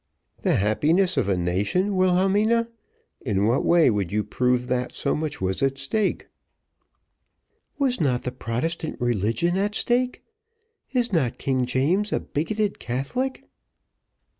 [0.41, 2.67] "The happiness of a nation, Wilhelmina?
[3.23, 6.27] In what way would you prove that so much was at stake?"
[7.77, 10.23] "Was not the Protestant religion at stake?
[10.91, 13.47] Is not King James a bigoted Catholic?"